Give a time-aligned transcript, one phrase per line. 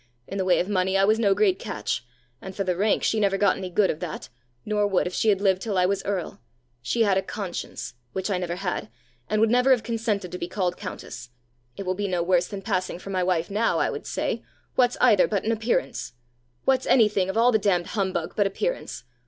[0.27, 2.03] In the way of money I was no great catch;
[2.41, 4.29] and for the rank, she never got any good of that,
[4.65, 6.41] nor would if she had lived till I was earl;
[6.81, 8.89] she had a conscience which I never had
[9.29, 11.29] and would never have consented to be called countess.
[11.77, 14.41] 'It will be no worse than passing for my wife now,' I would say.
[14.73, 16.13] 'What's either but an appearance?
[16.65, 19.03] What's any thing of all the damned humbug but appearance?